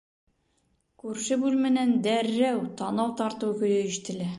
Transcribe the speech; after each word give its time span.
Күрше 1.03 1.39
бүлмәнән 1.43 1.95
дәррәү 2.09 2.67
танау 2.83 3.15
тартыу 3.23 3.59
көйө 3.65 3.83
ишетелә. 3.91 4.29